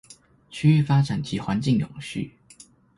[0.49, 2.31] 區域發展及環境永續